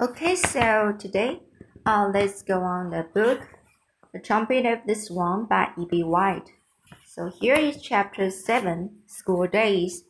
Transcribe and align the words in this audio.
Okay, 0.00 0.36
so 0.36 0.94
today, 0.96 1.40
uh, 1.84 2.08
let's 2.14 2.42
go 2.42 2.60
on 2.60 2.90
the 2.90 3.04
book, 3.12 3.40
The 4.12 4.20
Trumpet 4.20 4.64
of 4.64 4.86
the 4.86 4.94
Swan 4.94 5.46
by 5.46 5.70
E.B. 5.76 6.04
White. 6.04 6.52
So 7.04 7.32
here 7.40 7.56
is 7.56 7.82
chapter 7.82 8.30
7, 8.30 8.90
School 9.06 9.48
Days. 9.48 10.04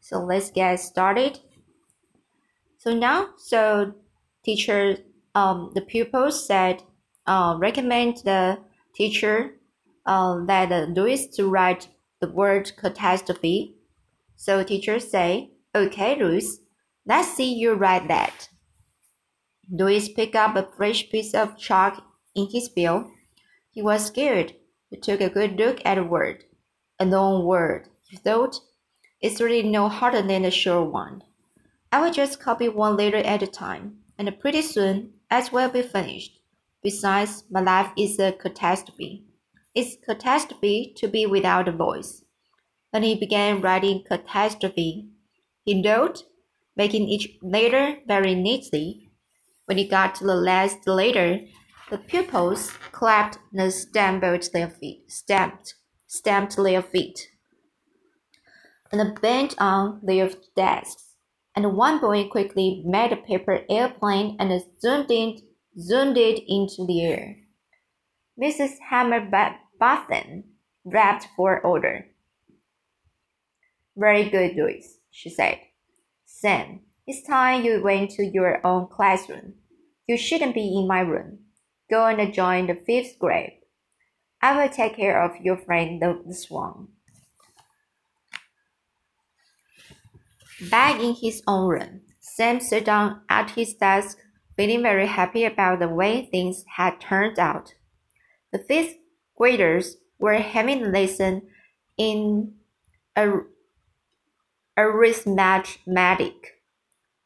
So 0.00 0.18
let's 0.18 0.50
get 0.50 0.80
started. 0.80 1.38
So 2.78 2.92
now, 2.92 3.28
so 3.36 3.94
teacher, 4.44 4.96
um, 5.36 5.70
the 5.72 5.82
pupils 5.82 6.44
said, 6.44 6.82
uh, 7.24 7.58
recommend 7.60 8.16
the 8.24 8.58
teacher 8.92 9.52
uh, 10.04 10.44
that 10.46 10.72
uh, 10.72 10.86
Louis 10.86 11.28
to 11.36 11.46
write 11.46 11.86
the 12.20 12.28
word 12.28 12.72
catastrophe. 12.76 13.76
So 14.34 14.64
teacher 14.64 14.98
say, 14.98 15.52
okay, 15.76 16.16
Louis, 16.20 16.58
let's 17.06 17.32
see 17.34 17.54
you 17.54 17.74
write 17.74 18.08
that. 18.08 18.48
Louis 19.70 20.08
picked 20.08 20.34
up 20.34 20.56
a 20.56 20.68
fresh 20.76 21.10
piece 21.10 21.34
of 21.34 21.58
chalk 21.58 22.02
in 22.34 22.48
his 22.50 22.68
bill. 22.70 23.10
He 23.70 23.82
was 23.82 24.06
scared. 24.06 24.54
He 24.88 24.96
took 24.96 25.20
a 25.20 25.28
good 25.28 25.58
look 25.58 25.80
at 25.84 25.96
the 25.96 26.04
word. 26.04 26.44
A 26.98 27.04
long 27.04 27.44
word, 27.44 27.88
he 28.08 28.16
thought. 28.16 28.60
It's 29.20 29.40
really 29.40 29.62
no 29.68 29.88
harder 29.88 30.22
than 30.22 30.44
a 30.44 30.50
short 30.50 30.90
one. 30.90 31.22
I 31.92 32.00
will 32.00 32.12
just 32.12 32.40
copy 32.40 32.68
one 32.68 32.96
letter 32.96 33.18
at 33.18 33.42
a 33.42 33.46
time, 33.46 33.98
and 34.16 34.40
pretty 34.40 34.62
soon 34.62 35.12
it 35.30 35.52
will 35.52 35.68
be 35.68 35.82
finished. 35.82 36.40
Besides, 36.82 37.44
my 37.50 37.60
life 37.60 37.90
is 37.96 38.18
a 38.18 38.32
catastrophe. 38.32 39.24
It's 39.74 39.96
catastrophe 40.02 40.94
to 40.96 41.08
be 41.08 41.26
without 41.26 41.68
a 41.68 41.72
voice. 41.72 42.24
Then 42.92 43.02
he 43.02 43.14
began 43.14 43.60
writing 43.60 44.04
catastrophe. 44.08 45.08
He 45.64 45.82
wrote, 45.84 46.24
making 46.74 47.08
each 47.08 47.36
letter 47.42 47.98
very 48.06 48.34
neatly 48.34 49.07
when 49.68 49.76
he 49.76 49.86
got 49.86 50.14
to 50.14 50.24
the 50.24 50.34
last 50.34 50.86
letter, 50.86 51.40
the 51.90 51.98
pupils 51.98 52.70
clapped 52.90 53.38
and 53.52 53.70
stamped 53.70 54.52
their 54.54 54.70
feet, 54.70 55.04
stamped, 55.12 55.74
stamped 56.06 56.56
their 56.56 56.80
feet, 56.80 57.28
and 58.90 59.20
bent 59.20 59.54
on 59.58 60.00
their 60.02 60.30
desks. 60.56 61.16
And 61.54 61.76
one 61.76 62.00
boy 62.00 62.28
quickly 62.28 62.82
made 62.86 63.12
a 63.12 63.16
paper 63.16 63.60
airplane 63.68 64.36
and 64.40 64.50
zoomed 64.80 65.10
it, 65.10 65.42
zoomed 65.78 66.16
it 66.16 66.42
into 66.48 66.86
the 66.86 67.04
air. 67.04 67.36
Mrs. 68.42 68.76
Hammerbotham 68.90 70.44
rapped 70.86 71.28
for 71.36 71.60
order. 71.60 72.06
Very 73.94 74.30
good, 74.30 74.56
Louis, 74.56 74.98
she 75.10 75.28
said. 75.28 75.58
Sam, 76.24 76.80
it's 77.08 77.26
time 77.26 77.64
you 77.64 77.82
went 77.82 78.10
to 78.10 78.22
your 78.22 78.64
own 78.66 78.86
classroom. 78.86 79.54
You 80.06 80.18
shouldn't 80.18 80.54
be 80.54 80.76
in 80.76 80.86
my 80.86 81.00
room. 81.00 81.38
Go 81.90 82.06
and 82.06 82.34
join 82.34 82.66
the 82.66 82.74
fifth 82.74 83.18
grade. 83.18 83.60
I 84.42 84.54
will 84.54 84.68
take 84.68 84.96
care 84.96 85.24
of 85.24 85.40
your 85.42 85.56
friend 85.56 86.02
the, 86.02 86.22
the 86.26 86.34
swan. 86.34 86.88
Back 90.70 91.00
in 91.00 91.14
his 91.14 91.42
own 91.46 91.68
room, 91.68 92.02
Sam 92.20 92.60
sat 92.60 92.84
down 92.84 93.22
at 93.30 93.52
his 93.52 93.72
desk, 93.72 94.18
feeling 94.54 94.82
very 94.82 95.06
happy 95.06 95.44
about 95.44 95.78
the 95.78 95.88
way 95.88 96.26
things 96.26 96.62
had 96.76 97.00
turned 97.00 97.38
out. 97.38 97.72
The 98.52 98.58
fifth 98.58 98.96
graders 99.34 99.96
were 100.18 100.34
having 100.34 100.84
a 100.84 100.90
lesson 100.90 101.48
in 101.96 102.52
arithmetic 104.76 106.57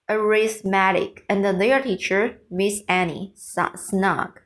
arithmetic, 0.08 1.24
and 1.28 1.44
their 1.44 1.82
teacher, 1.82 2.38
Miss 2.50 2.82
Annie, 2.88 3.32
Snug, 3.34 4.40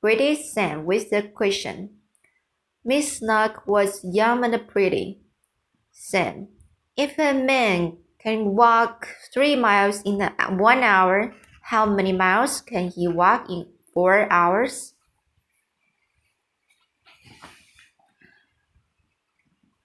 greeted 0.00 0.38
Sam 0.38 0.84
with 0.84 1.10
the 1.10 1.22
question. 1.22 1.98
Miss 2.84 3.18
Snug 3.18 3.60
was 3.66 4.04
young 4.04 4.44
and 4.44 4.68
pretty. 4.68 5.20
Sam, 5.92 6.48
if 6.96 7.18
a 7.18 7.32
man 7.32 7.98
can 8.18 8.54
walk 8.54 9.08
three 9.32 9.56
miles 9.56 10.02
in 10.02 10.18
one 10.58 10.82
hour, 10.82 11.34
how 11.62 11.86
many 11.86 12.12
miles 12.12 12.60
can 12.60 12.90
he 12.90 13.08
walk 13.08 13.48
in 13.50 13.66
four 13.92 14.30
hours? 14.30 14.93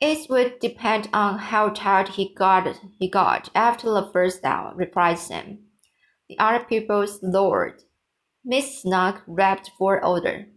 It 0.01 0.29
would 0.29 0.59
depend 0.59 1.09
on 1.11 1.39
how 1.39 1.69
tired 1.69 2.09
he 2.09 2.33
got 2.33 2.79
he 2.97 3.09
got 3.09 3.49
after 3.53 3.89
the 3.91 4.09
first 4.13 4.45
hour, 4.45 4.73
replied 4.73 5.19
Sam. 5.19 5.59
The 6.29 6.39
other 6.39 6.63
pupils 6.63 7.19
lowered. 7.21 7.83
Miss 8.45 8.81
Snug 8.81 9.21
rapped 9.27 9.71
for 9.77 10.03
order. 10.03 10.47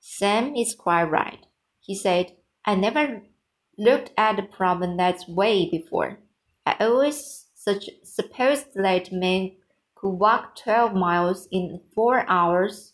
Sam 0.00 0.54
is 0.54 0.74
quite 0.74 1.04
right, 1.04 1.46
he 1.80 1.94
said. 1.94 2.36
I 2.66 2.74
never 2.74 3.22
looked 3.78 4.10
at 4.18 4.36
the 4.36 4.42
problem 4.42 4.98
that 4.98 5.24
way 5.28 5.68
before. 5.70 6.18
I 6.66 6.76
always 6.80 7.46
supposed 7.54 8.74
that 8.74 9.12
men 9.12 9.56
could 9.94 10.10
walk 10.10 10.56
12 10.56 10.92
miles 10.94 11.48
in 11.50 11.80
four 11.94 12.28
hours. 12.28 12.92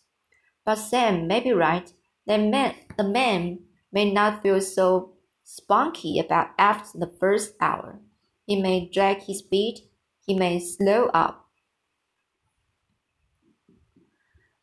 But 0.65 0.77
Sam 0.77 1.27
may 1.27 1.41
be 1.41 1.53
right. 1.53 1.93
The 2.27 2.39
man, 2.39 2.75
the 2.97 3.05
man 3.05 3.61
may 3.93 4.13
not 4.13 4.43
feel 4.43 4.61
so 4.61 5.15
spunky 5.51 6.21
about 6.21 6.51
after 6.59 6.97
the 6.97 7.13
first 7.19 7.55
hour. 7.61 7.99
He 8.47 8.61
may 8.63 8.89
drag 8.89 9.23
his 9.23 9.43
feet, 9.43 9.81
he 10.25 10.35
may 10.35 10.61
slow 10.61 11.07
up. 11.07 11.49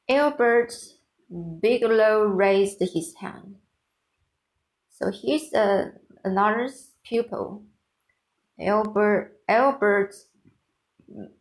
Albert 0.10 0.74
Bigelow 1.62 2.24
raised 2.28 2.80
his 2.80 3.16
hand. 3.20 3.58
So 4.90 5.12
here's 5.12 5.52
a, 5.54 5.92
another 6.24 6.70
pupil. 7.04 7.64
Albert 8.60 9.38
Albert 9.50 10.16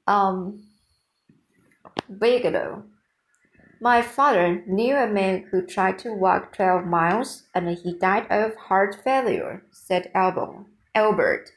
um, 0.09 0.65
Bigelow. 2.19 2.83
My 3.81 4.01
father 4.01 4.63
knew 4.67 4.97
a 4.97 5.07
man 5.07 5.49
who 5.51 5.61
tried 5.67 5.99
to 6.01 6.15
walk 6.15 6.55
twelve 6.55 6.87
miles 6.87 7.45
and 7.55 7.69
he 7.69 7.93
died 7.99 8.27
of 8.31 8.57
heart 8.57 8.97
failure, 9.05 9.65
said 9.71 10.11
Albert. 10.15 11.51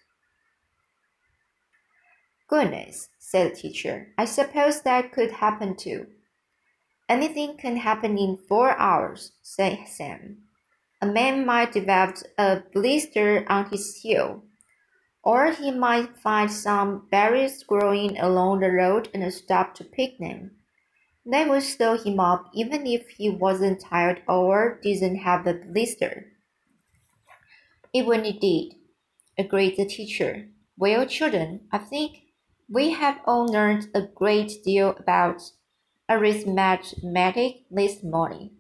Goodness, 2.50 3.09
said 3.18 3.52
the 3.52 3.56
teacher. 3.56 4.07
I 4.18 4.25
suppose 4.25 4.81
that 4.81 5.13
could 5.13 5.31
happen 5.31 5.75
too. 5.78 6.07
Anything 7.07 7.56
can 7.57 7.78
happen 7.78 8.18
in 8.18 8.38
four 8.47 8.78
hours, 8.78 9.31
said 9.41 9.88
Sam. 9.88 10.40
A 11.01 11.06
man 11.06 11.46
might 11.46 11.72
develop 11.72 12.18
a 12.38 12.63
blister 12.74 13.46
on 13.47 13.69
his 13.69 13.96
heel, 14.01 14.44
or 15.24 15.51
he 15.51 15.72
might 15.72 16.18
find 16.18 16.51
some 16.51 17.07
berries 17.09 17.63
growing 17.63 18.19
along 18.19 18.59
the 18.59 18.72
road 18.72 19.09
and 19.13 19.34
stop 19.34 19.74
to 19.75 19.86
pick 19.86 20.19
them. 20.19 20.51
They 21.25 21.46
would 21.46 21.63
slow 21.63 21.97
him 21.97 22.19
up 22.19 22.50
even 22.53 22.88
if 22.88 23.07
he 23.09 23.30
wasn't 23.30 23.81
tired 23.81 24.22
or 24.28 24.80
didn't 24.81 25.18
have 25.18 25.46
the 25.46 25.53
blister. 25.53 26.28
Even 27.94 28.25
it 28.25 28.40
did, 28.40 28.75
agreed 29.38 29.78
the 29.78 29.85
teacher. 29.85 30.47
Well, 30.78 31.06
children, 31.06 31.62
I 31.72 31.80
think 31.80 32.24
we 32.69 32.91
have 32.91 33.19
all 33.25 33.46
learned 33.46 33.88
a 33.94 34.02
great 34.02 34.63
deal 34.63 34.96
about 34.97 35.41
arithmetic 36.07 37.63
this 37.72 38.03
morning. 38.03 38.51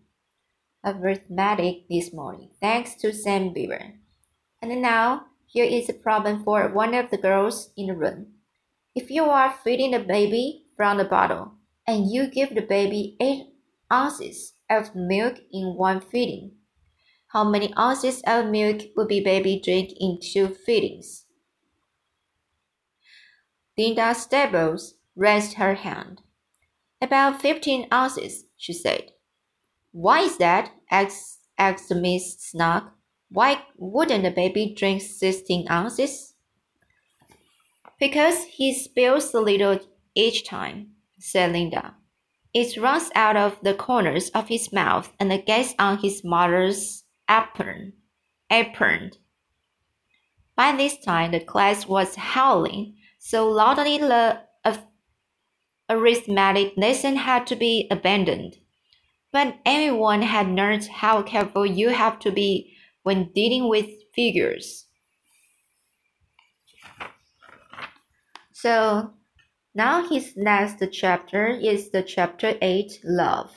Arithmetic 0.83 1.87
this 1.89 2.11
morning, 2.13 2.49
thanks 2.59 2.95
to 2.95 3.13
Sam 3.13 3.53
Beaver. 3.53 3.93
And 4.61 4.81
now, 4.81 5.25
here 5.45 5.65
is 5.65 5.89
a 5.89 5.93
problem 5.93 6.43
for 6.43 6.67
one 6.69 6.93
of 6.93 7.09
the 7.09 7.17
girls 7.17 7.71
in 7.77 7.87
the 7.87 7.95
room. 7.95 8.27
If 8.95 9.09
you 9.09 9.25
are 9.25 9.55
feeding 9.63 9.93
a 9.93 9.99
baby 9.99 10.65
from 10.75 10.97
the 10.97 11.05
bottle, 11.05 11.53
and 11.89 12.11
you 12.11 12.27
give 12.27 12.53
the 12.53 12.61
baby 12.61 13.17
8 13.19 13.47
ounces 13.91 14.53
of 14.69 14.93
milk 14.93 15.39
in 15.51 15.73
one 15.75 15.99
feeding. 15.99 16.51
How 17.29 17.43
many 17.43 17.73
ounces 17.75 18.21
of 18.27 18.45
milk 18.45 18.81
would 18.95 19.07
be 19.07 19.23
baby 19.23 19.59
drink 19.63 19.93
in 19.99 20.19
two 20.21 20.49
feedings? 20.49 21.25
Linda 23.75 24.13
Staples 24.13 24.95
raised 25.15 25.53
her 25.53 25.73
hand. 25.73 26.21
About 27.01 27.41
15 27.41 27.87
ounces, 27.91 28.43
she 28.55 28.73
said. 28.73 29.11
Why 29.91 30.19
is 30.21 30.37
that? 30.37 30.71
asked, 30.91 31.39
asked 31.57 31.91
Miss 31.95 32.37
Snug. 32.39 32.83
Why 33.31 33.63
wouldn't 33.77 34.23
the 34.23 34.31
baby 34.31 34.75
drink 34.77 35.01
16 35.01 35.67
ounces? 35.71 36.35
Because 37.99 38.43
he 38.43 38.77
spills 38.77 39.33
a 39.33 39.41
little 39.41 39.79
each 40.13 40.45
time 40.45 40.91
said 41.19 41.51
Linda. 41.51 41.95
It 42.53 42.77
runs 42.77 43.11
out 43.13 43.37
of 43.37 43.59
the 43.61 43.73
corners 43.73 44.29
of 44.29 44.47
his 44.47 44.73
mouth 44.73 45.13
and 45.19 45.31
gets 45.45 45.75
on 45.77 45.99
his 45.99 46.23
mother's 46.23 47.03
apron. 47.29 47.93
apron. 48.49 49.11
By 50.55 50.75
this 50.75 50.97
time, 50.97 51.31
the 51.31 51.39
class 51.39 51.85
was 51.87 52.15
howling 52.15 52.95
so 53.19 53.49
loudly 53.49 53.97
the 53.97 54.41
arithmetic 55.89 56.73
lesson 56.77 57.15
had 57.15 57.47
to 57.47 57.55
be 57.55 57.87
abandoned. 57.89 58.57
But 59.31 59.57
everyone 59.65 60.21
had 60.21 60.47
learned 60.47 60.85
how 60.85 61.21
careful 61.23 61.65
you 61.65 61.89
have 61.89 62.19
to 62.19 62.31
be 62.31 62.75
when 63.03 63.31
dealing 63.33 63.67
with 63.67 63.87
figures. 64.15 64.85
So 68.51 69.13
now 69.79 70.05
his 70.05 70.35
next 70.35 70.83
chapter 70.91 71.47
is 71.47 71.91
the 71.91 72.03
chapter 72.03 72.53
8 72.61 72.99
Love. 73.05 73.49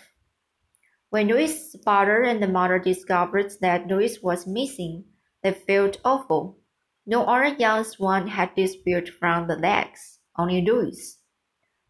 When 1.11 1.27
Louis's 1.27 1.75
father 1.85 2.23
and 2.23 2.41
the 2.41 2.47
mother 2.47 2.79
discovered 2.79 3.53
that 3.61 3.89
Louis 3.89 4.23
was 4.23 4.47
missing, 4.47 5.03
they 5.43 5.51
felt 5.51 5.99
awful. 6.05 6.59
No 7.05 7.25
other 7.25 7.57
young 7.59 7.83
swan 7.83 8.29
had 8.29 8.55
disappeared 8.55 9.09
from 9.09 9.49
the 9.49 9.57
lakes, 9.57 10.21
only 10.39 10.63
Louis. 10.63 11.19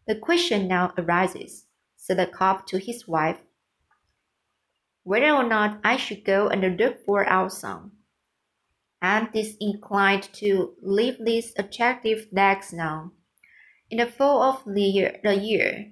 The 0.07 0.15
question 0.15 0.67
now 0.67 0.91
arises, 0.97 1.67
said 1.95 2.17
the 2.17 2.25
cock 2.25 2.65
to 2.69 2.79
his 2.79 3.07
wife, 3.07 3.37
whether 5.03 5.29
or 5.29 5.43
not 5.43 5.79
I 5.83 5.95
should 5.95 6.25
go 6.25 6.47
and 6.47 6.75
look 6.75 7.05
for 7.05 7.23
our 7.29 7.51
son. 7.51 7.91
I'm 8.99 9.29
disinclined 9.31 10.23
to 10.41 10.73
leave 10.81 11.23
these 11.23 11.53
attractive 11.55 12.25
lakes 12.31 12.73
now. 12.73 13.11
In 13.93 13.99
the 13.99 14.07
fall 14.07 14.41
of 14.41 14.63
the 14.65 14.81
year, 14.81 15.19
the 15.21 15.35
year, 15.35 15.91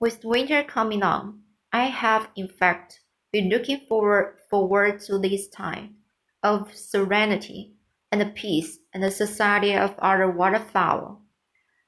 with 0.00 0.24
winter 0.24 0.62
coming 0.62 1.02
on, 1.02 1.42
I 1.70 1.84
have 1.88 2.30
in 2.34 2.48
fact 2.48 3.00
been 3.30 3.50
looking 3.50 3.80
forward, 3.86 4.38
forward 4.48 5.00
to 5.00 5.18
this 5.18 5.46
time 5.46 5.96
of 6.42 6.74
serenity 6.74 7.74
and 8.10 8.34
peace 8.34 8.78
and 8.94 9.02
the 9.02 9.10
society 9.10 9.74
of 9.76 9.98
other 9.98 10.30
waterfowl. 10.30 11.20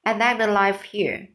I 0.04 0.12
like 0.12 0.36
the 0.36 0.48
life 0.48 0.82
here. 0.82 1.30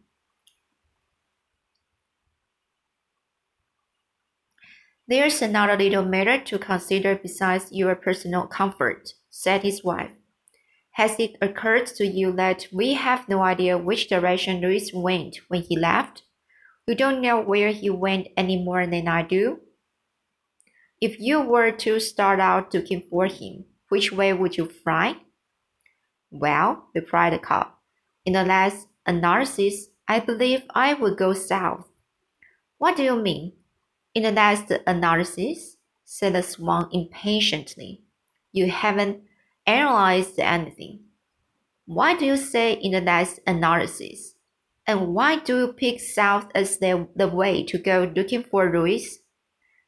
There's 5.08 5.42
another 5.42 5.76
little 5.76 6.06
matter 6.06 6.38
to 6.38 6.60
consider 6.60 7.16
besides 7.16 7.72
your 7.72 7.96
personal 7.96 8.46
comfort, 8.46 9.16
said 9.32 9.64
his 9.64 9.84
wife. 9.84 10.12
Has 10.94 11.20
it 11.20 11.36
occurred 11.42 11.88
to 11.88 12.06
you 12.06 12.32
that 12.34 12.68
we 12.72 12.94
have 12.94 13.28
no 13.28 13.42
idea 13.42 13.78
which 13.78 14.10
direction 14.10 14.62
Louis 14.62 14.92
went 14.94 15.38
when 15.48 15.64
he 15.64 15.78
left? 15.78 16.24
You 16.88 16.96
don't 16.96 17.22
know 17.22 17.42
where 17.42 17.72
he 17.72 17.90
went 17.90 18.28
any 18.38 18.62
more 18.62 18.86
than 18.86 19.08
I 19.08 19.24
do. 19.24 19.62
If 21.02 21.20
you 21.20 21.42
were 21.42 21.72
to 21.72 22.00
start 22.00 22.40
out 22.40 22.74
looking 22.74 23.04
for 23.10 23.26
him, 23.26 23.66
which 23.90 24.12
way 24.12 24.34
would 24.34 24.58
you 24.58 24.66
fly? 24.66 25.18
Well, 26.30 26.86
replied 26.94 27.34
the 27.34 27.40
cock, 27.40 27.80
in 28.26 28.34
the 28.34 28.44
last 28.44 28.88
analysis, 29.06 29.88
I 30.08 30.20
believe 30.20 30.64
I 30.76 30.94
would 30.94 31.18
go 31.18 31.34
south. 31.34 31.88
What 32.78 32.98
do 32.98 33.04
you 33.04 33.16
mean? 33.16 33.54
In 34.14 34.24
the 34.24 34.32
last 34.32 34.72
analysis, 34.86 35.78
said 36.06 36.34
the 36.36 36.44
swan 36.44 36.90
impatiently. 36.92 38.02
You 38.52 38.70
haven't 38.70 39.22
analyzed 39.66 40.40
anything. 40.40 41.02
Why 41.86 42.16
do 42.16 42.26
you 42.26 42.38
say 42.38 42.74
in 42.74 42.92
the 42.92 43.02
last 43.02 43.40
analysis? 43.46 44.36
And 44.86 45.14
why 45.14 45.38
do 45.38 45.60
you 45.60 45.74
pick 45.74 46.00
south 46.00 46.48
as 46.54 46.78
the, 46.78 47.08
the 47.16 47.28
way 47.28 47.64
to 47.64 47.78
go 47.78 48.12
looking 48.16 48.44
for 48.44 48.72
Louis? 48.72 49.20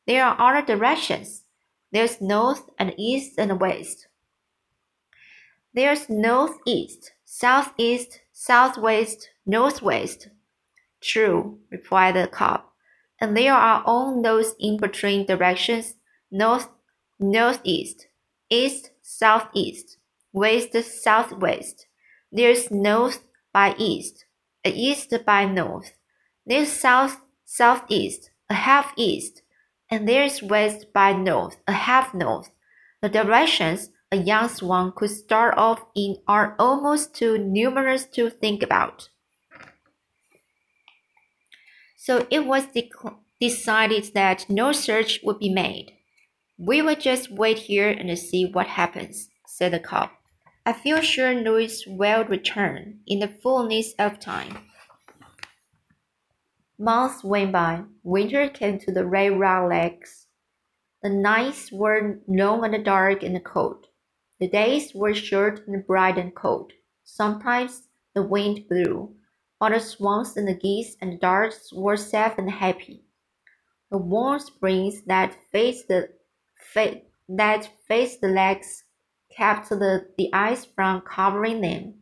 There 0.08 0.26
are 0.26 0.40
other 0.40 0.66
directions. 0.66 1.44
There's 1.92 2.22
north 2.22 2.70
and 2.78 2.94
east 2.98 3.34
and 3.38 3.60
west. 3.60 4.08
There's 5.74 6.10
northeast, 6.10 7.12
southeast, 7.26 8.22
southwest, 8.32 9.30
northwest. 9.46 10.30
True, 11.02 11.60
replied 11.70 12.16
the 12.16 12.28
cob. 12.28 12.62
And 13.20 13.36
there 13.36 13.54
are 13.54 13.84
all 13.86 14.22
those 14.22 14.56
in 14.60 14.78
between 14.78 15.26
directions 15.26 15.96
north, 16.32 16.70
northeast, 17.20 18.08
east, 18.50 18.92
southeast, 19.06 19.98
west, 20.34 20.74
southwest. 21.04 21.86
There's 22.32 22.72
north 22.72 23.24
by 23.54 23.76
east, 23.78 24.26
a 24.66 24.72
east 24.72 25.14
by 25.26 25.46
north. 25.46 25.94
There's 26.46 26.72
south 26.72 27.22
southeast, 27.46 28.32
a 28.50 28.56
half 28.56 28.94
east, 28.98 29.44
and 29.92 30.10
there's 30.10 30.42
west 30.42 30.92
by 30.92 31.14
north, 31.14 31.58
a 31.68 31.74
half 31.74 32.16
north. 32.16 32.50
The 33.02 33.10
directions 33.10 33.92
a 34.12 34.18
young 34.18 34.50
swan 34.50 34.92
could 34.96 35.12
start 35.12 35.56
off 35.56 35.86
in 35.96 36.18
are 36.28 36.56
almost 36.58 37.14
too 37.14 37.38
numerous 37.38 38.06
to 38.06 38.32
think 38.32 38.64
about. 38.64 39.10
So 41.96 42.26
it 42.32 42.46
was 42.46 42.66
de 42.68 42.90
decided 43.40 44.14
that 44.16 44.50
no 44.50 44.72
search 44.72 45.20
would 45.24 45.40
be 45.40 45.50
made. 45.50 45.92
We 46.58 46.82
will 46.82 46.96
just 46.96 47.32
wait 47.32 47.58
here 47.60 47.90
and 47.90 48.18
see 48.18 48.46
what 48.46 48.68
happens, 48.68 49.30
said 49.46 49.74
the 49.74 49.80
cock. 49.80 50.14
I 50.66 50.72
feel 50.72 51.02
sure 51.02 51.34
Louis 51.34 51.84
will 51.86 52.24
return 52.24 53.02
in 53.06 53.20
the 53.20 53.28
fullness 53.28 53.94
of 54.00 54.20
time. 54.20 54.60
Months 56.80 57.24
went 57.24 57.52
by. 57.52 57.84
Winter 58.04 58.48
came 58.50 58.80
to 58.80 58.92
the 58.92 59.06
Rock 59.06 59.70
Lakes. 59.70 60.28
The 61.04 61.10
nights 61.10 61.72
were 61.72 62.20
long 62.28 62.64
and 62.64 62.86
dark 62.86 63.22
and 63.22 63.44
cold. 63.44 63.88
The 64.40 64.48
days 64.48 64.94
were 64.96 65.14
short 65.14 65.68
and 65.68 65.86
bright 65.86 66.18
and 66.18 66.34
cold. 66.34 66.72
Sometimes 67.04 67.90
the 68.14 68.24
wind 68.24 68.68
blew, 68.68 69.14
while 69.58 69.72
the 69.72 69.80
swans 69.80 70.36
and 70.36 70.48
the 70.48 70.56
geese 70.56 70.96
and 71.02 71.14
the 71.14 71.18
ducks 71.18 71.72
were 71.74 71.98
safe 71.98 72.38
and 72.38 72.50
happy. 72.50 73.04
The 73.92 73.98
warm 73.98 74.40
springs 74.40 75.04
that 75.04 75.38
faced 75.52 75.90
the 75.90 76.10
that 77.30 77.70
faced 77.88 78.22
the 78.22 78.28
lakes 78.28 78.84
kept 79.36 79.70
the, 79.70 80.08
the 80.18 80.30
ice 80.34 80.66
from 80.66 81.02
covering 81.02 81.62
them. 81.62 81.96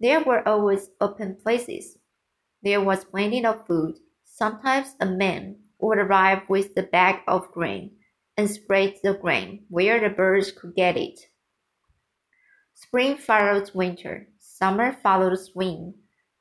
There 0.00 0.22
were 0.22 0.46
always 0.46 0.90
open 1.00 1.36
places. 1.42 1.98
There 2.62 2.80
was 2.80 3.04
plenty 3.04 3.44
of 3.44 3.66
food. 3.66 3.96
Sometimes 4.24 4.96
a 5.00 5.06
man 5.06 5.56
would 5.78 5.98
arrive 5.98 6.42
with 6.48 6.74
the 6.74 6.82
bag 6.82 7.20
of 7.26 7.52
grain 7.52 7.92
and 8.36 8.50
spread 8.50 8.96
the 9.02 9.14
grain 9.14 9.64
where 9.68 10.00
the 10.00 10.14
birds 10.14 10.50
could 10.50 10.74
get 10.74 10.96
it. 10.96 11.20
Spring 12.74 13.16
followed 13.16 13.70
winter. 13.74 14.28
Summer 14.38 14.92
followed 14.92 15.38
spring. 15.38 15.94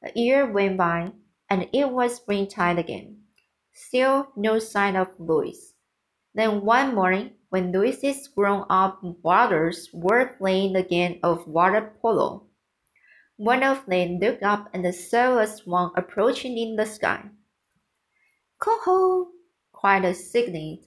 A 0.04 0.12
year 0.20 0.52
went 0.52 0.78
by, 0.78 1.12
and 1.50 1.68
it 1.72 1.90
was 1.90 2.16
springtime 2.16 2.78
again. 2.78 3.18
Still 3.74 4.30
no 4.36 4.60
sign 4.60 4.95
of 4.95 5.07
Louis. 5.19 5.72
Then 6.35 6.61
one 6.66 6.95
morning, 6.95 7.33
when 7.49 7.71
Louis's 7.71 8.28
grown-up 8.28 9.02
brothers 9.21 9.90
were 9.94 10.35
playing 10.40 10.73
the 10.73 10.81
game 10.81 11.19
of 11.21 11.47
water 11.47 11.94
polo. 12.02 12.47
One 13.37 13.61
of 13.61 13.85
them 13.85 14.19
looked 14.19 14.42
up 14.42 14.69
and 14.73 14.94
saw 14.95 15.37
a 15.37 15.45
swan 15.45 15.92
approaching 15.95 16.57
in 16.57 16.75
the 16.75 16.85
sky. 16.85 17.25
Coho! 18.59 19.30
cried 19.71 20.04
the 20.04 20.13
cygnet. 20.13 20.85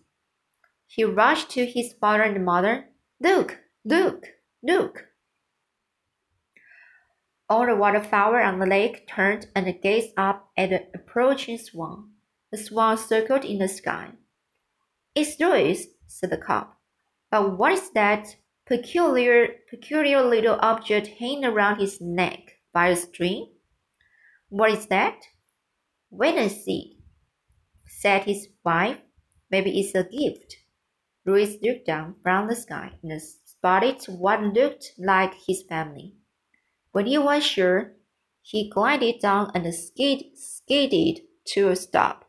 He 0.87 1.05
rushed 1.05 1.51
to 1.51 1.67
his 1.67 1.93
father 1.93 2.23
and 2.25 2.45
mother. 2.45 2.87
Look! 3.21 3.59
Look! 3.85 4.27
Look! 4.63 5.07
All 7.49 7.67
the 7.67 7.77
waterfowl 7.77 8.35
on 8.35 8.59
the 8.59 8.67
lake 8.67 9.07
turned 9.07 9.47
and 9.55 9.81
gazed 9.81 10.15
up 10.17 10.51
at 10.57 10.71
the 10.71 10.87
approaching 10.95 11.59
swan. 11.59 12.11
The 12.51 12.59
swan 12.59 12.99
circled 12.99 13.45
in 13.45 13.59
the 13.59 13.69
sky. 13.69 14.13
It's 15.17 15.41
Louis, 15.41 15.87
said 16.07 16.29
the 16.29 16.37
cob. 16.37 16.69
But 17.31 17.57
what 17.57 17.73
is 17.73 17.89
that 17.93 18.37
peculiar, 18.67 19.49
peculiar 19.71 20.21
little 20.21 20.59
object 20.61 21.07
hanging 21.07 21.47
around 21.47 21.81
his 21.81 22.03
neck 22.03 22.61
by 22.75 22.89
a 22.89 22.97
string? 22.97 23.51
What 24.51 24.73
is 24.73 24.89
that? 24.89 25.17
Wait 26.11 26.35
and 26.35 26.53
see, 26.53 26.99
said 27.87 28.25
his 28.25 28.49
wife. 28.63 28.99
Maybe 29.51 29.81
it's 29.81 29.95
a 29.95 30.05
gift. 30.05 30.59
Louis 31.25 31.59
looked 31.63 31.87
down 31.87 32.17
from 32.23 32.47
the 32.47 32.55
sky 32.55 32.93
and 33.03 33.23
spotted 33.23 34.05
what 34.05 34.43
looked 34.43 34.93
like 34.99 35.33
his 35.47 35.63
family. 35.63 36.13
When 36.93 37.07
he 37.07 37.17
was 37.17 37.43
sure, 37.43 37.95
he 38.43 38.69
glided 38.69 39.21
down 39.21 39.51
and 39.55 39.75
skid, 39.75 40.37
skidded 40.37 41.21
to 41.55 41.69
a 41.69 41.77
stop. 41.77 42.26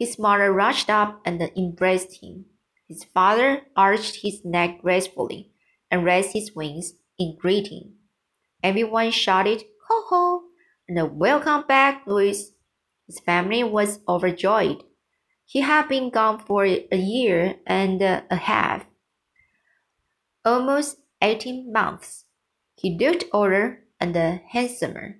His 0.00 0.18
mother 0.18 0.50
rushed 0.50 0.88
up 0.88 1.20
and 1.26 1.42
embraced 1.54 2.22
him. 2.22 2.46
His 2.88 3.04
father 3.04 3.66
arched 3.76 4.22
his 4.22 4.42
neck 4.46 4.80
gracefully 4.80 5.50
and 5.90 6.06
raised 6.06 6.32
his 6.32 6.56
wings 6.56 6.94
in 7.18 7.36
greeting. 7.38 7.96
Everyone 8.62 9.10
shouted, 9.10 9.62
Ho 9.88 10.04
ho! 10.08 10.42
and 10.88 11.18
welcome 11.18 11.64
back, 11.68 12.04
Louis. 12.06 12.50
His 13.06 13.20
family 13.20 13.62
was 13.62 14.00
overjoyed. 14.08 14.82
He 15.44 15.60
had 15.60 15.86
been 15.86 16.08
gone 16.08 16.38
for 16.38 16.64
a 16.64 16.96
year 16.96 17.56
and 17.66 18.00
a 18.00 18.24
half, 18.36 18.86
almost 20.46 20.96
eighteen 21.20 21.70
months. 21.70 22.24
He 22.74 22.96
looked 22.98 23.24
older 23.34 23.80
and 24.00 24.16
handsomer. 24.16 25.18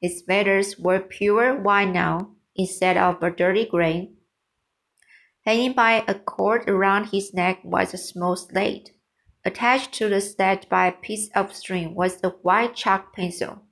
His 0.00 0.22
feathers 0.22 0.78
were 0.78 1.00
pure 1.00 1.60
white 1.60 1.92
now, 1.92 2.36
instead 2.56 2.96
of 2.96 3.22
a 3.22 3.30
dirty 3.30 3.64
grain. 3.64 4.16
Hanging 5.44 5.72
by 5.72 6.04
a 6.06 6.14
cord 6.14 6.68
around 6.68 7.06
his 7.06 7.34
neck 7.34 7.60
was 7.64 7.92
a 7.92 7.98
small 7.98 8.36
slate. 8.36 8.92
Attached 9.44 9.92
to 9.94 10.08
the 10.08 10.20
slate 10.20 10.68
by 10.68 10.86
a 10.86 10.92
piece 10.92 11.28
of 11.34 11.54
string 11.54 11.94
was 11.94 12.22
a 12.22 12.30
white 12.30 12.76
chalk 12.76 13.12
pencil. 13.14 13.62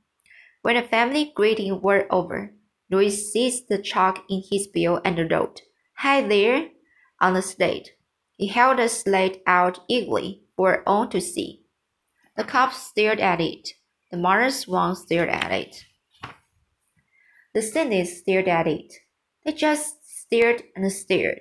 When 0.63 0.75
the 0.75 0.83
family 0.83 1.33
greeting 1.35 1.81
were 1.81 2.07
over, 2.11 2.53
Louis 2.91 3.11
seized 3.11 3.69
the 3.69 3.79
chalk 3.79 4.25
in 4.29 4.43
his 4.51 4.67
bill 4.67 5.01
and 5.05 5.31
wrote, 5.31 5.63
Hi 5.99 6.27
there, 6.27 6.71
on 7.21 7.35
the 7.35 7.43
slate. 7.43 7.93
He 8.37 8.49
held 8.49 8.79
the 8.79 8.89
slate 8.89 9.43
out 9.47 9.81
eagerly 9.89 10.43
for 10.57 10.83
all 10.87 11.07
to 11.09 11.21
see. 11.21 11.63
The 12.37 12.45
cob 12.45 12.73
stared 12.73 13.21
at 13.21 13.41
it. 13.41 13.75
The 14.11 14.17
mother 14.17 14.51
swan 14.51 14.97
stared 14.97 15.29
at 15.29 15.53
it. 15.53 15.85
The 17.53 17.63
cygnets 17.63 18.19
stared 18.19 18.49
at 18.49 18.67
it. 18.67 18.93
They 19.45 19.53
just 19.53 20.09
stared 20.09 20.63
and 20.77 20.91
stared. 20.93 21.41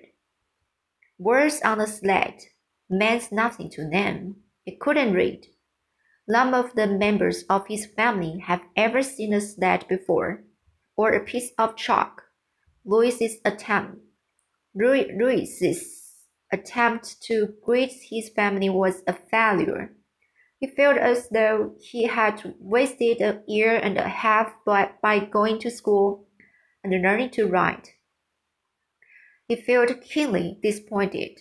Words 1.18 1.62
on 1.64 1.78
the 1.78 1.88
slate 1.88 2.50
meant 2.90 3.32
nothing 3.32 3.70
to 3.72 3.88
them. 3.88 4.38
They 4.66 4.78
couldn't 4.80 5.14
read. 5.14 5.48
None 6.28 6.54
of 6.54 6.76
the 6.76 6.88
members 6.88 7.44
of 7.50 7.68
his 7.68 7.86
family 7.86 8.40
have 8.40 8.62
ever 8.76 9.04
seen 9.04 9.34
a 9.34 9.42
slate 9.42 9.88
before, 9.88 10.44
or 10.96 11.12
a 11.12 11.24
piece 11.24 11.52
of 11.58 11.76
chalk. 11.76 12.24
Louis's 12.86 13.38
attempt, 13.46 14.00
Louis's 14.74 16.26
attempt 16.52 17.22
to 17.24 17.54
greet 17.64 17.92
his 18.10 18.30
family 18.30 18.70
was 18.70 19.04
a 19.06 19.14
failure. 19.14 19.94
He 20.60 20.68
felt 20.68 20.98
as 20.98 21.30
though 21.30 21.76
he 21.80 22.04
had 22.04 22.54
wasted 22.60 23.22
a 23.22 23.42
year 23.48 23.78
and 23.78 23.98
a 23.98 24.10
half 24.10 24.54
by, 24.66 24.92
by 25.02 25.20
going 25.20 25.60
to 25.60 25.72
school 25.72 26.28
and 26.84 26.92
learning 27.02 27.30
to 27.32 27.48
write. 27.48 27.94
He 29.48 29.56
felt 29.56 30.02
keenly 30.02 30.60
disappointed. 30.62 31.40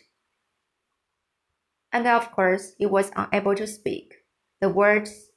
And 1.92 2.06
of 2.06 2.30
course, 2.30 2.74
he 2.78 2.86
was 2.86 3.10
unable 3.16 3.56
to 3.56 3.66
speak. 3.66 4.14
The 4.60 4.68
words 4.68 5.30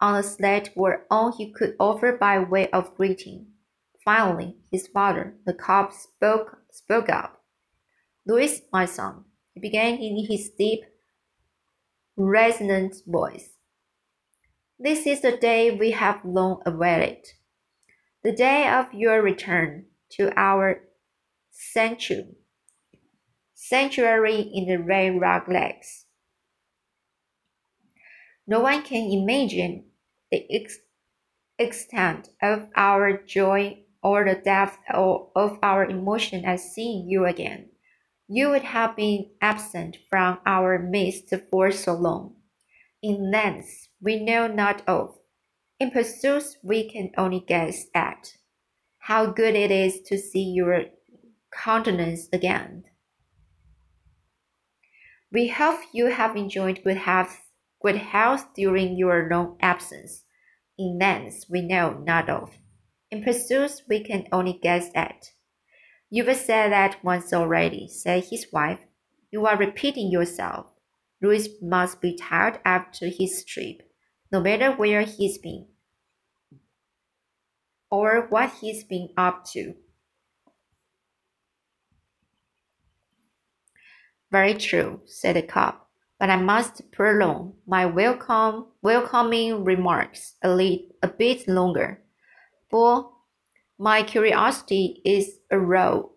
on 0.00 0.14
the 0.14 0.22
slate 0.22 0.70
were 0.76 1.06
all 1.10 1.36
he 1.36 1.52
could 1.52 1.74
offer 1.80 2.12
by 2.12 2.38
way 2.38 2.70
of 2.70 2.94
greeting. 2.96 3.48
Finally, 4.04 4.56
his 4.70 4.86
father, 4.86 5.34
the 5.46 5.54
cob, 5.54 5.92
spoke, 5.92 6.58
spoke 6.70 7.08
up. 7.08 7.42
Louis, 8.24 8.62
my 8.72 8.84
son, 8.84 9.24
he 9.52 9.60
began 9.60 9.94
in 9.94 10.26
his 10.28 10.50
deep, 10.50 10.84
resonant 12.16 12.96
voice. 13.06 13.50
This 14.78 15.06
is 15.06 15.20
the 15.22 15.36
day 15.36 15.70
we 15.70 15.92
have 15.92 16.24
long 16.24 16.62
awaited, 16.66 17.26
the 18.22 18.32
day 18.32 18.68
of 18.68 18.92
your 18.92 19.22
return 19.22 19.86
to 20.12 20.32
our 20.38 20.82
sanctuary, 21.50 22.36
sanctuary 23.54 24.40
in 24.40 24.66
the 24.66 24.76
Red 24.78 25.20
Rock 25.20 25.46
Lakes. 25.48 26.06
No 28.46 28.60
one 28.60 28.82
can 28.82 29.10
imagine 29.10 29.86
the 30.30 30.46
ex 30.50 30.78
extent 31.58 32.28
of 32.42 32.66
our 32.76 33.16
joy 33.22 33.78
or 34.02 34.24
the 34.24 34.34
depth 34.34 34.78
of 34.92 35.58
our 35.62 35.84
emotion 35.84 36.44
at 36.44 36.60
seeing 36.60 37.08
you 37.08 37.24
again. 37.24 37.70
You 38.28 38.50
would 38.50 38.64
have 38.64 38.96
been 38.96 39.30
absent 39.40 39.98
from 40.10 40.38
our 40.44 40.80
midst 40.80 41.32
for 41.48 41.70
so 41.70 41.94
long, 41.94 42.34
in 43.00 43.30
lengths 43.30 43.88
we 44.00 44.18
know 44.18 44.48
not 44.48 44.82
of, 44.88 45.16
in 45.78 45.92
pursuits 45.92 46.56
we 46.62 46.90
can 46.90 47.12
only 47.16 47.44
guess 47.46 47.86
at. 47.94 48.32
How 48.98 49.26
good 49.26 49.54
it 49.54 49.70
is 49.70 50.00
to 50.06 50.18
see 50.18 50.42
your 50.42 50.86
countenance 51.52 52.28
again. 52.32 52.84
We 55.32 55.48
hope 55.48 55.80
you 55.92 56.06
have 56.06 56.34
enjoyed 56.34 56.82
good 56.82 56.96
health, 56.96 57.38
good 57.80 57.96
health 57.96 58.48
during 58.56 58.96
your 58.96 59.28
long 59.30 59.56
absence, 59.60 60.24
in 60.76 60.98
lengths 60.98 61.46
we 61.48 61.62
know 61.62 61.92
not 61.92 62.28
of, 62.28 62.58
in 63.10 63.22
pursuits 63.22 63.82
we 63.88 64.02
can 64.02 64.26
only 64.32 64.58
guess 64.60 64.90
at. 64.96 65.30
You've 66.10 66.36
said 66.36 66.72
that 66.72 67.02
once 67.04 67.32
already, 67.32 67.88
said 67.88 68.24
his 68.30 68.46
wife. 68.52 68.80
You 69.30 69.46
are 69.46 69.56
repeating 69.56 70.10
yourself. 70.10 70.66
Louis 71.20 71.48
must 71.60 72.00
be 72.00 72.16
tired 72.16 72.60
after 72.64 73.08
his 73.08 73.44
trip, 73.44 73.82
no 74.30 74.40
matter 74.40 74.72
where 74.72 75.02
he's 75.02 75.38
been 75.38 75.66
or 77.90 78.26
what 78.28 78.52
he's 78.60 78.84
been 78.84 79.08
up 79.16 79.44
to. 79.44 79.74
Very 84.30 84.54
true, 84.54 85.00
said 85.06 85.36
the 85.36 85.42
cob, 85.42 85.76
but 86.18 86.30
I 86.30 86.36
must 86.36 86.90
prolong 86.90 87.54
my 87.66 87.86
welcome 87.86 88.66
welcoming 88.82 89.64
remarks 89.64 90.34
a, 90.42 90.52
li- 90.52 90.90
a 91.02 91.08
bit 91.08 91.46
longer, 91.48 92.02
for 92.68 93.12
my 93.78 94.02
curiosity 94.02 95.00
is 95.04 95.38
aroused 95.50 96.12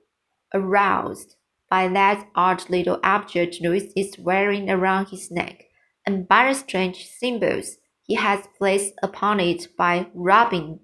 by 1.70 1.88
that 1.88 2.28
odd 2.36 2.70
little 2.70 3.00
object 3.04 3.58
Louis 3.62 3.92
is 3.96 4.18
wearing 4.18 4.70
around 4.70 5.10
his 5.10 5.30
neck, 5.30 5.66
and 6.06 6.28
by 6.28 6.48
the 6.48 6.56
strange 6.56 7.08
symbols 7.08 7.78
he 8.04 8.16
has 8.16 8.48
placed 8.58 8.94
upon 9.04 9.40
it 9.40 9.68
by 9.78 10.08
rubbing 10.14 10.80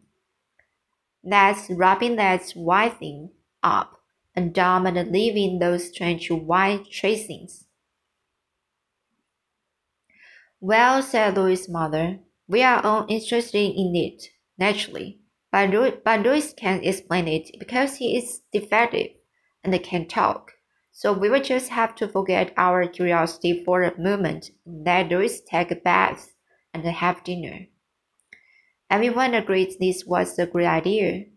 that 1.23 1.59
rubbing 1.69 2.17
that 2.17 2.51
white 2.51 2.99
thing 2.99 3.31
up 3.63 3.99
and 4.35 4.53
down 4.53 4.85
and 4.85 5.11
leaving 5.11 5.57
those 5.57 5.87
strange 5.87 6.29
white 6.29 6.85
tracings. 6.91 7.65
Well, 10.59 11.01
said 11.01 11.35
Louis' 11.35 11.67
mother, 11.67 12.19
we 12.47 12.61
are 12.61 12.83
all 12.83 13.05
interested 13.09 13.57
in 13.57 13.95
it, 13.95 14.29
naturally. 14.57 15.19
But 15.55 15.69
Louis, 15.69 15.93
but 16.03 16.19
Louis 16.19 16.51
can't 16.51 16.83
explain 16.83 17.29
it 17.29 17.49
because 17.57 17.95
he 17.95 18.17
is 18.17 18.41
defective 18.51 19.11
and 19.63 19.81
can 19.81 20.05
talk. 20.05 20.51
So 20.91 21.13
we 21.13 21.29
will 21.29 21.41
just 21.41 21.69
have 21.69 21.95
to 21.95 22.09
forget 22.09 22.53
our 22.57 22.85
curiosity 22.89 23.63
for 23.63 23.81
a 23.81 23.97
moment 23.97 24.51
and 24.65 24.85
let 24.85 25.07
Louis 25.07 25.39
take 25.49 25.71
a 25.71 25.77
bath 25.77 26.33
and 26.73 26.83
have 26.85 27.23
dinner. 27.23 27.67
Everyone 28.89 29.33
agreed 29.33 29.77
this 29.79 30.03
was 30.05 30.37
a 30.37 30.45
great 30.45 30.67
idea. 30.67 31.27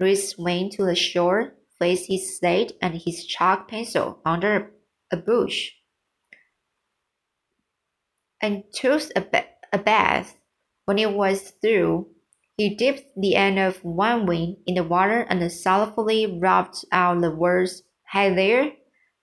Louis 0.00 0.36
went 0.36 0.72
to 0.72 0.84
the 0.84 0.96
shore, 0.96 1.54
placed 1.78 2.08
his 2.08 2.40
slate 2.40 2.72
and 2.82 3.00
his 3.00 3.24
chalk 3.24 3.68
pencil 3.68 4.18
under 4.24 4.72
a 5.12 5.16
bush, 5.16 5.70
and 8.40 8.64
took 8.74 9.02
a, 9.14 9.20
ba 9.20 9.44
a 9.72 9.78
bath. 9.78 10.36
When 10.86 10.98
it 10.98 11.12
was 11.12 11.52
through, 11.62 12.08
he 12.60 12.68
dipped 12.68 13.08
the 13.16 13.36
end 13.36 13.58
of 13.58 13.82
one 13.82 14.26
wing 14.26 14.58
in 14.66 14.74
the 14.74 14.84
water 14.84 15.22
and 15.30 15.50
sorrowfully 15.50 16.26
rubbed 16.26 16.84
out 16.92 17.18
the 17.22 17.30
words, 17.30 17.84
Hi 18.08 18.28
there. 18.28 18.72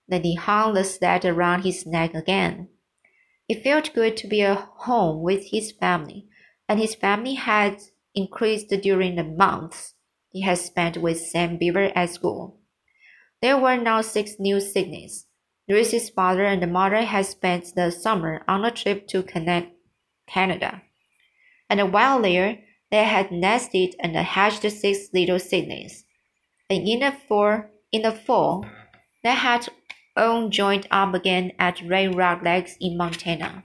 Then 0.08 0.24
he 0.24 0.34
hung 0.34 0.74
the 0.74 0.82
sled 0.82 1.24
around 1.24 1.62
his 1.62 1.86
neck 1.86 2.14
again. 2.14 2.68
It 3.48 3.62
felt 3.62 3.94
good 3.94 4.16
to 4.16 4.26
be 4.26 4.42
at 4.42 4.68
home 4.78 5.22
with 5.22 5.52
his 5.52 5.70
family, 5.70 6.26
and 6.68 6.80
his 6.80 6.96
family 6.96 7.34
had 7.34 7.80
increased 8.12 8.70
during 8.82 9.14
the 9.14 9.22
months 9.22 9.94
he 10.30 10.42
had 10.42 10.58
spent 10.58 10.96
with 10.96 11.20
Sam 11.20 11.58
Beaver 11.58 11.92
at 11.94 12.10
school. 12.10 12.58
There 13.40 13.56
were 13.56 13.76
now 13.76 14.00
six 14.00 14.32
new 14.40 14.58
siblings. 14.58 15.26
Louis's 15.68 16.10
father 16.10 16.44
and 16.44 16.72
mother 16.72 17.02
had 17.02 17.26
spent 17.26 17.72
the 17.76 17.92
summer 17.92 18.42
on 18.48 18.64
a 18.64 18.72
trip 18.72 19.06
to 19.10 19.22
Canada. 19.22 20.82
And 21.70 21.92
while 21.92 22.20
there, 22.20 22.64
they 22.90 23.04
had 23.04 23.30
nested 23.30 23.94
and 24.00 24.16
hatched 24.16 24.62
six 24.70 25.08
little 25.12 25.38
seedlings. 25.38 26.04
And 26.70 26.86
in 26.86 27.00
the 27.00 27.12
fall, 27.12 27.64
in 27.92 28.02
the 28.02 28.12
fall, 28.12 28.66
they 29.22 29.30
had 29.34 29.68
all 30.16 30.48
joined 30.48 30.86
up 30.90 31.14
again 31.14 31.52
at 31.58 31.80
Red 31.82 32.14
Rock 32.14 32.42
Lakes 32.42 32.76
in 32.80 32.96
Montana. 32.96 33.62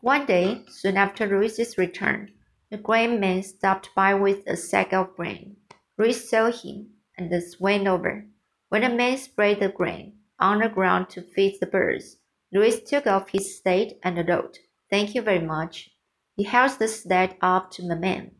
One 0.00 0.26
day, 0.26 0.64
soon 0.66 0.96
after 0.96 1.26
Louis's 1.26 1.78
return, 1.78 2.32
the 2.70 2.76
grain 2.76 3.20
man 3.20 3.44
stopped 3.44 3.90
by 3.94 4.14
with 4.14 4.44
a 4.48 4.56
sack 4.56 4.92
of 4.92 5.14
grain. 5.14 5.56
Louis 5.96 6.28
saw 6.28 6.50
him 6.50 6.90
and 7.16 7.32
went 7.60 7.86
over. 7.86 8.26
When 8.68 8.82
the 8.82 8.88
man 8.88 9.18
spread 9.18 9.60
the 9.60 9.68
grain 9.68 10.14
on 10.40 10.58
the 10.58 10.68
ground 10.68 11.10
to 11.10 11.22
feed 11.22 11.58
the 11.60 11.66
birds, 11.66 12.16
Louis 12.52 12.80
took 12.82 13.06
off 13.06 13.28
his 13.28 13.60
slate 13.60 13.98
and 14.02 14.28
wrote, 14.28 14.58
Thank 14.90 15.14
you 15.14 15.22
very 15.22 15.38
much. 15.46 15.91
He 16.34 16.44
held 16.44 16.78
the 16.78 16.88
sled 16.88 17.36
up 17.40 17.70
to 17.72 17.82
the 17.82 17.96
man, 17.96 18.32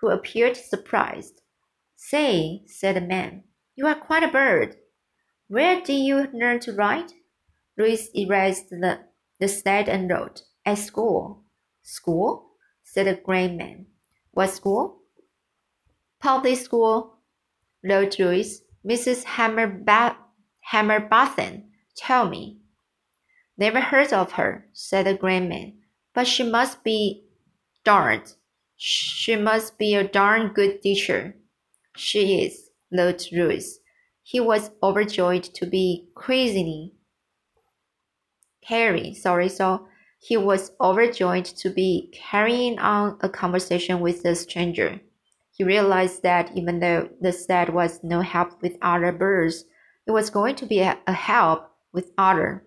who 0.00 0.08
appeared 0.08 0.56
surprised. 0.56 1.42
Say, 1.96 2.62
said 2.66 2.96
the 2.96 3.00
man, 3.00 3.44
you 3.76 3.86
are 3.86 3.94
quite 3.94 4.22
a 4.22 4.28
bird. 4.28 4.76
Where 5.48 5.80
did 5.80 5.98
you 5.98 6.28
learn 6.32 6.60
to 6.60 6.72
write? 6.72 7.12
Louis 7.76 8.08
erased 8.14 8.70
the, 8.70 9.00
the 9.40 9.48
sled 9.48 9.88
and 9.88 10.10
wrote, 10.10 10.42
At 10.64 10.78
school. 10.78 11.44
School? 11.82 12.50
said 12.82 13.06
the 13.06 13.14
gray 13.14 13.48
man. 13.54 13.86
What 14.30 14.50
school? 14.50 15.02
Public 16.20 16.58
school. 16.58 17.18
wrote 17.82 18.18
Louis, 18.18 18.62
Mrs. 18.86 19.24
Hammerba 19.24 20.16
Hammerbotham, 20.72 21.64
tell 21.96 22.28
me. 22.28 22.58
Never 23.56 23.80
heard 23.80 24.12
of 24.12 24.32
her, 24.32 24.66
said 24.72 25.06
the 25.06 25.14
gray 25.14 25.40
man, 25.40 25.78
but 26.14 26.26
she 26.26 26.42
must 26.42 26.82
be 26.82 27.23
darned. 27.84 28.34
She 28.76 29.36
must 29.36 29.78
be 29.78 29.94
a 29.94 30.06
darn 30.06 30.52
good 30.52 30.82
teacher. 30.82 31.36
She 31.96 32.42
is, 32.42 32.70
Lord 32.90 33.22
Ruth. 33.32 33.78
He 34.22 34.40
was 34.40 34.70
overjoyed 34.82 35.44
to 35.54 35.66
be 35.66 36.08
christening 36.14 36.92
Harry. 38.64 39.14
Sorry, 39.14 39.48
so 39.48 39.86
he 40.18 40.36
was 40.36 40.72
overjoyed 40.80 41.44
to 41.44 41.70
be 41.70 42.10
carrying 42.14 42.78
on 42.78 43.18
a 43.20 43.28
conversation 43.28 44.00
with 44.00 44.22
the 44.22 44.34
stranger. 44.34 45.00
He 45.52 45.64
realized 45.64 46.22
that 46.22 46.50
even 46.56 46.80
though 46.80 47.10
the 47.20 47.32
sled 47.32 47.72
was 47.72 48.02
no 48.02 48.22
help 48.22 48.60
with 48.62 48.76
other 48.82 49.12
birds, 49.12 49.64
it 50.06 50.10
was 50.10 50.30
going 50.30 50.56
to 50.56 50.66
be 50.66 50.80
a, 50.80 50.98
a 51.06 51.12
help 51.12 51.70
with 51.92 52.10
other, 52.18 52.64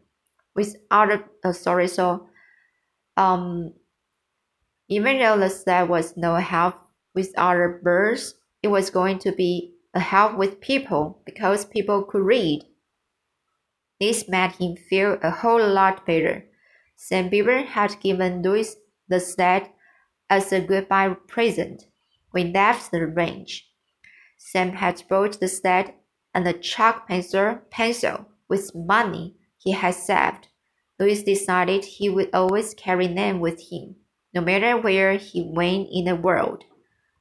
with 0.55 0.77
other. 0.89 1.25
Uh, 1.43 1.51
sorry, 1.51 1.87
so, 1.87 2.27
um, 3.17 3.73
even 4.87 5.19
though 5.19 5.37
the 5.37 5.49
sled 5.49 5.89
was 5.89 6.15
no 6.15 6.35
help 6.35 6.75
with 7.13 7.33
other 7.37 7.79
birds, 7.83 8.35
it 8.63 8.69
was 8.69 8.89
going 8.89 9.19
to 9.19 9.31
be 9.31 9.73
a 9.93 9.99
help 9.99 10.37
with 10.37 10.61
people 10.61 11.21
because 11.25 11.65
people 11.65 12.03
could 12.03 12.21
read. 12.21 12.63
This 13.99 14.29
made 14.29 14.51
him 14.53 14.75
feel 14.75 15.17
a 15.21 15.31
whole 15.31 15.67
lot 15.67 16.05
better. 16.05 16.45
Sam 16.95 17.29
Beaver 17.29 17.63
had 17.63 17.99
given 17.99 18.41
Louis 18.41 18.75
the 19.07 19.19
sled 19.19 19.69
as 20.29 20.51
a 20.51 20.61
goodbye 20.61 21.15
present. 21.27 21.85
We 22.33 22.43
left 22.43 22.91
the 22.91 23.07
range. 23.07 23.67
Sam 24.37 24.73
had 24.73 25.03
brought 25.07 25.39
the 25.39 25.47
sled 25.47 25.93
and 26.33 26.47
a 26.47 26.53
chalk 26.53 27.07
pencil, 27.07 27.59
pencil 27.71 28.27
with 28.47 28.75
money 28.75 29.35
he 29.57 29.71
had 29.71 29.95
saved. 29.95 30.47
Louis 30.99 31.23
decided 31.23 31.85
he 31.85 32.09
would 32.09 32.29
always 32.33 32.73
carry 32.73 33.07
them 33.07 33.39
with 33.39 33.69
him, 33.71 33.95
no 34.37 34.43
matter 34.43 34.77
where 34.77 35.17
he 35.17 35.41
went 35.41 35.89
in 35.91 36.05
the 36.05 36.15
world. 36.15 36.63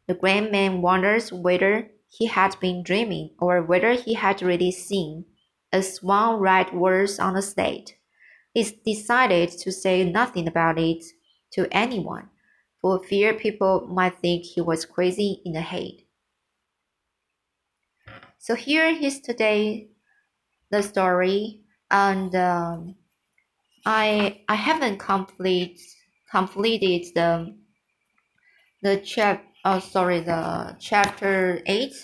The 0.06 0.12
grand 0.12 0.52
man 0.52 0.82
wonders 0.82 1.32
whether 1.32 1.88
he 2.11 2.26
had 2.26 2.61
been 2.61 2.82
dreaming 2.82 3.30
or 3.38 3.62
whether 3.62 3.92
he 3.92 4.12
had 4.12 4.42
really 4.42 4.70
seen 4.70 5.25
a 5.73 5.82
swan 5.82 6.38
write 6.38 6.75
words 6.75 7.18
on 7.18 7.32
the 7.32 7.40
slate. 7.40 7.96
He 8.52 8.64
decided 8.85 9.49
to 9.49 9.73
say 9.73 10.04
nothing 10.04 10.46
about 10.46 10.78
it 10.78 11.04
to 11.52 11.66
anyone, 11.70 12.28
for 12.82 13.02
fear 13.02 13.32
people 13.32 13.88
might 13.90 14.18
think 14.18 14.44
he 14.44 14.61
was 14.61 14.85
crazy 14.85 15.40
in 15.46 15.54
the 15.54 15.62
head. 15.62 16.02
So 18.37 18.54
here 18.54 18.88
is 18.88 19.20
today 19.20 19.88
the 20.70 20.82
story, 20.82 21.62
and 21.90 22.35
um, 22.37 22.96
I 23.87 24.42
I 24.50 24.54
haven't 24.56 24.99
complete 24.99 25.80
completed 26.30 27.06
the 27.14 27.56
the 28.83 28.99
chap 28.99 29.45
oh 29.64 29.78
sorry 29.80 30.21
the 30.21 30.76
chapter 30.80 31.62
eight. 31.66 31.95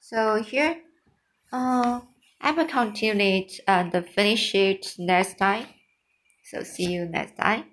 So 0.00 0.42
here, 0.42 0.82
uh, 1.52 2.00
I 2.40 2.52
will 2.52 2.66
continue 2.66 3.42
it 3.42 3.60
and 3.68 3.92
finish 4.08 4.54
it 4.54 4.94
next 4.98 5.38
time. 5.38 5.66
So 6.44 6.62
see 6.62 6.92
you 6.92 7.06
next 7.06 7.36
time. 7.36 7.64